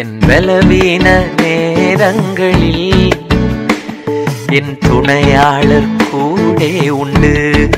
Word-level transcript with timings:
என் 0.00 0.18
பலவீன 0.18 1.24
நேரங்களில் 1.36 3.10
என் 4.48 4.78
துணையாளர் 4.78 5.88
கூடே 6.12 6.88
உண்டு. 6.88 7.68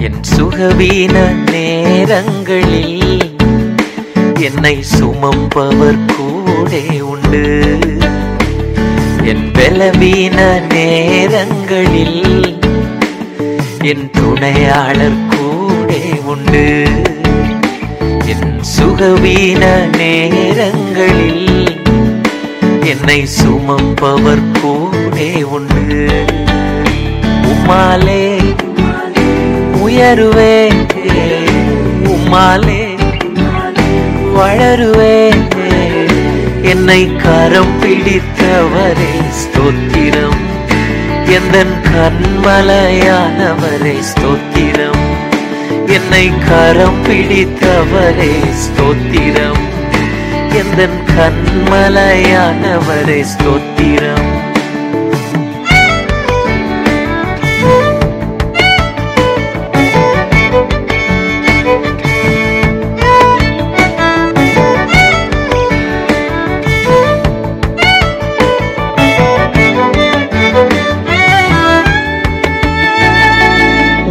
என் 0.00 0.20
சுகவீன 0.36 1.16
நேரங்களில் 1.50 3.34
என்னை 4.40 4.84
சுமப்பவர் 4.98 6.00
கூடே 6.16 7.00
உண்டு. 7.00 7.78
என் 9.22 9.50
பலவீன 9.52 10.60
நேரங்களில் 10.68 12.58
என் 13.82 14.10
துணையாளர் 14.10 15.20
கூடே 15.28 16.20
உண்டு. 16.24 16.84
என் 19.00 19.06
சுகவீன 19.06 19.64
நேரங்களில் 19.96 21.76
என்னை 22.84 23.26
சுமப்பவர் 23.36 24.42
கூடே 24.58 25.42
உண்டு. 25.42 26.08
உம்மாலே 27.50 28.24
உயருவே 29.84 30.56
உம்மாலே 32.12 32.82
வளருவே 34.36 35.18
என்னை 36.62 37.02
கரம் 37.24 37.74
பிடித்தவரே 37.80 39.12
ஸ்தோத்திரம். 39.40 40.40
எந்த 41.38 41.56
கண்மலையானவரே 41.88 43.96
ஸ்தோத்திரம். 44.12 44.59
என்னை 45.92 46.26
கரம் 46.48 46.98
பிடித்தவரே 47.04 48.34
ஸ்தோத்திரம். 48.64 49.62
எந்த 50.60 50.80
கண்மலையானவரே 51.16 53.20
ஸ்தோத்திரம். 53.32 54.29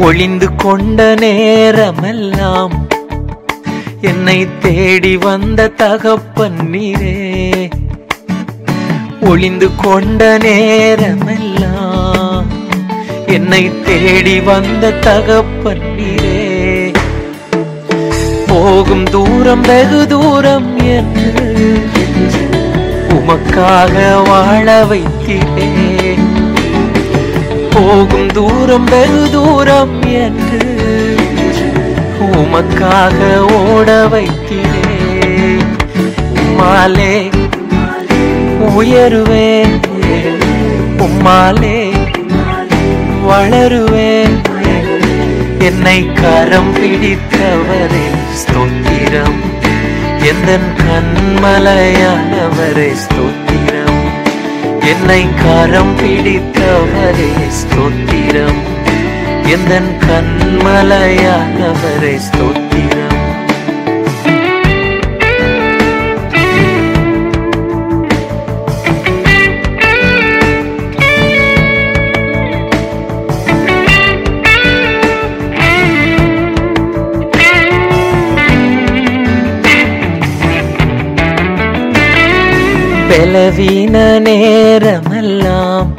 ஒளிந்து 0.00 0.56
கொண்ட 0.56 1.14
நேரமெல்லாம் 1.14 2.86
என்னை 4.00 4.48
தேடி 4.60 5.16
வந்த 5.16 5.68
தகப்பன் 5.68 6.72
நீரே. 6.72 7.70
ஒளிந்து 9.20 9.76
கொண்ட 9.76 10.38
நேரமெல்லாம் 10.38 12.46
என்னை 13.26 13.72
தேடி 13.82 14.40
வந்த 14.40 14.90
தகப்பன் 14.90 15.78
நீரே. 15.78 16.92
போகும் 18.46 19.04
தூரம் 19.04 19.60
வெகு 19.60 20.06
தூரம் 20.06 20.78
என்று 20.78 21.54
உமக்காக 23.08 24.24
வாழ 24.28 24.84
வைத்தீரே 24.84 25.95
போகும் 27.86 28.26
தூரம் 28.26 28.84
வெகு 28.84 29.30
தூரம் 29.30 30.02
என்று 30.02 30.74
உமக்காக 32.18 33.38
ஓட 33.56 34.06
வைத்தீரே 34.06 35.00
உம்மாலே 36.34 37.30
உயருவே 38.78 39.64
உம்மாலே 40.98 41.94
வளருவேன். 43.28 44.36
என்னை 45.58 46.08
கரம் 46.22 46.72
பிடித்தவரே 46.74 48.06
ஸ்தோத்திரம். 48.40 49.38
எந்த 50.22 50.58
கண்மலையானவரே 50.82 52.90
ஸ்தோத்திரம். 53.04 53.35
என்னை 54.90 55.22
கரம் 55.44 55.94
பிடித்தவரே 55.96 57.32
ஸ்தோத்திரம். 57.58 58.60
எந்தன் 59.54 59.92
கண்மலையானவரே 60.06 62.14
ஸ்தோத்திரம். 62.26 62.95
பலவீன 83.08 84.18
நேரமெல்லாம் 84.18 85.94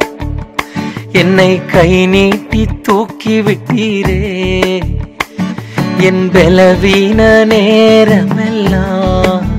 என்னை 1.12 1.64
கை 1.64 2.06
நீட்டி 2.06 2.68
தூக்கி 2.82 3.40
விட்டீரே. 3.40 4.82
என் 5.98 6.30
பலவீன 6.30 7.44
நேரமெல்லாம் 7.44 9.56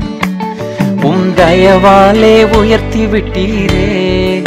உம் 1.01 1.35
தயவாலே 1.35 2.57
உயர்த்தி 2.57 3.05
விட்டீரே. 3.05 4.43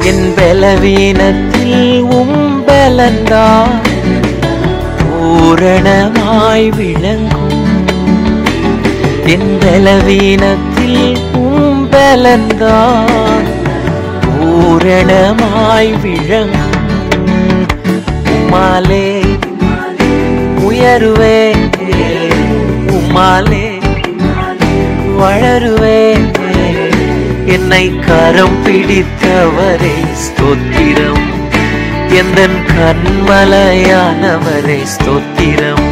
என் 0.00 0.32
பலவீனத்தில் 0.36 2.00
உம் 2.00 2.64
பலந்தா 2.66 3.66
பூரணமாய் 5.00 6.76
விளங்கும். 6.76 7.66
என் 9.26 9.58
பலவீனத்தில் 9.60 11.18
உம் 12.08 13.48
பூரணமாய் 14.26 16.00
விளங்கும் 16.00 16.76
உமாலே 18.34 19.08
உயருவே 20.68 21.40
உமாலே 22.86 23.68
வளருவே 25.18 26.00
என்னை 27.46 27.84
கரம் 28.06 28.58
பிடித்தவரே 28.64 29.96
ஸ்தோத்திரம். 30.24 31.26
எந்தன் 32.08 32.60
கண்மலையானவரே 32.72 34.80
ஸ்தோத்திரம். 34.94 35.86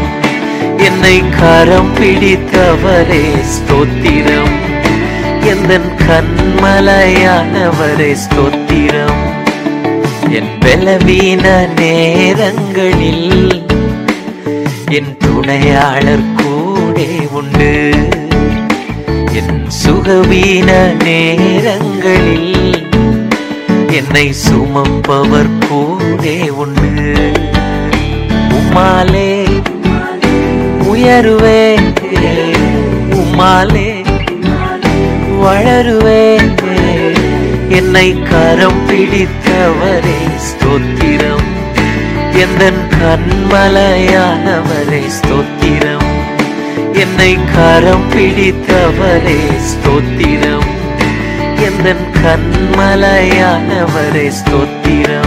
என்னை 0.76 1.16
கரம் 1.40 1.92
பிடித்தவரே 2.00 3.26
ஸ்தோத்திரம். 3.56 4.56
எந்தன் 5.52 5.90
கண்மலையானவரை 6.08 8.12
ஸ்தோத்திரம்? 8.22 9.24
என் 10.30 10.52
பலவீன 10.60 11.66
நேரங்களில் 11.76 13.64
என் 14.88 15.16
துணையாளர் 15.18 16.26
கூடே 16.36 17.30
உண்டு. 17.30 17.94
என் 19.32 19.70
சுகவீன 19.82 20.94
நேரங்களில் 21.04 22.84
என்னை 23.90 24.32
சுமப்பவர் 24.46 25.54
கூடே 25.68 26.50
உண்டு. 26.62 27.14
உமாலே 28.58 29.32
உயருவே 30.92 31.62
உமாலே 33.20 33.85
வளருவேன் 35.56 36.48
என்னை 37.68 38.08
கரம் 38.30 38.80
பிடித்தவரே 38.88 40.18
ஸ்தோத்திரம். 40.46 41.46
எந்தன் 42.42 42.82
கண்மலையானவரே 43.00 45.02
ஸ்தோத்திரம். 45.16 46.10
என்னை 46.92 47.32
கரம் 47.54 48.06
பிடித்தவரே 48.12 49.40
ஸ்தோத்திரம். 49.70 50.70
எந்தன் 51.68 52.06
கண்மலையானவரே 52.22 54.26
ஸ்தோத்திரம். 54.40 55.25